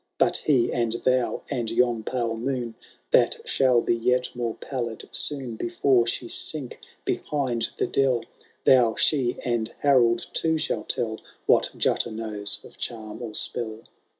[0.17, 2.73] But he, and thou, and yon pale moon,
[3.11, 5.57] (That shall be yet more pallid soon.
[5.57, 8.25] Before she sink behind the dell,)
[8.65, 13.81] Thou, she, and Harold too, shall tell What Jutta knows of charm or spell."